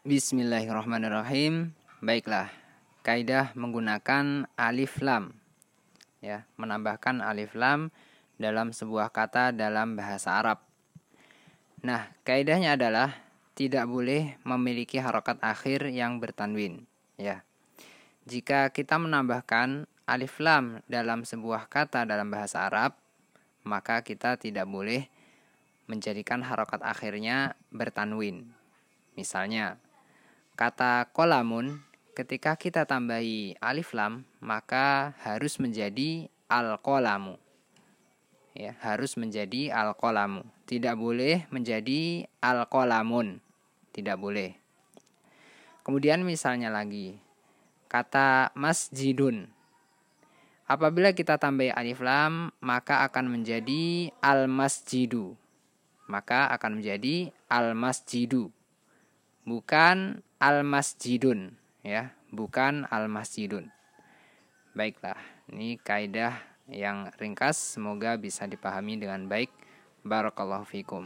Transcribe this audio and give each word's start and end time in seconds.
Bismillahirrahmanirrahim. 0.00 1.76
Baiklah, 2.00 2.48
kaidah 3.04 3.52
menggunakan 3.52 4.48
alif 4.56 4.96
lam. 5.04 5.36
Ya, 6.24 6.48
menambahkan 6.56 7.20
alif 7.20 7.52
lam 7.52 7.92
dalam 8.40 8.72
sebuah 8.72 9.12
kata 9.12 9.52
dalam 9.52 10.00
bahasa 10.00 10.40
Arab. 10.40 10.64
Nah, 11.84 12.08
kaidahnya 12.24 12.80
adalah 12.80 13.12
tidak 13.52 13.84
boleh 13.92 14.40
memiliki 14.40 14.96
harokat 14.96 15.36
akhir 15.44 15.92
yang 15.92 16.16
bertanwin, 16.16 16.88
ya. 17.20 17.44
Jika 18.24 18.72
kita 18.72 18.96
menambahkan 18.96 19.84
alif 20.08 20.40
lam 20.40 20.80
dalam 20.88 21.28
sebuah 21.28 21.68
kata 21.68 22.08
dalam 22.08 22.32
bahasa 22.32 22.64
Arab, 22.64 22.96
maka 23.68 24.00
kita 24.00 24.40
tidak 24.40 24.64
boleh 24.64 25.12
menjadikan 25.92 26.40
harokat 26.40 26.80
akhirnya 26.80 27.52
bertanwin. 27.68 28.48
Misalnya, 29.12 29.76
Kata 30.60 31.08
kolamun 31.16 31.80
ketika 32.12 32.52
kita 32.52 32.84
tambahi 32.84 33.56
alif 33.64 33.96
lam 33.96 34.28
maka 34.44 35.16
harus 35.24 35.56
menjadi 35.56 36.28
al 36.52 36.76
kolamu. 36.84 37.40
Ya, 38.52 38.76
harus 38.84 39.16
menjadi 39.16 39.72
al 39.72 39.96
kolamu. 39.96 40.44
Tidak 40.68 41.00
boleh 41.00 41.48
menjadi 41.48 42.28
al 42.44 42.68
kolamun. 42.68 43.40
Tidak 43.96 44.20
boleh. 44.20 44.52
Kemudian 45.80 46.28
misalnya 46.28 46.68
lagi 46.68 47.16
kata 47.88 48.52
masjidun. 48.52 49.48
Apabila 50.68 51.16
kita 51.16 51.40
tambah 51.40 51.72
alif 51.72 52.04
lam 52.04 52.52
maka 52.60 53.08
akan 53.08 53.32
menjadi 53.32 54.12
al 54.20 54.44
masjidu. 54.44 55.40
Maka 56.04 56.52
akan 56.52 56.84
menjadi 56.84 57.32
al 57.48 57.72
masjidu. 57.72 58.52
Bukan 59.48 60.20
al-masjidun 60.40 61.52
ya, 61.84 62.16
bukan 62.32 62.88
al-masjidun. 62.88 63.68
Baiklah, 64.72 65.20
ini 65.52 65.76
kaidah 65.76 66.40
yang 66.70 67.12
ringkas 67.20 67.60
semoga 67.76 68.16
bisa 68.16 68.48
dipahami 68.48 68.96
dengan 68.96 69.28
baik. 69.28 69.52
Barakallahu 70.00 70.64
fikum. 70.64 71.04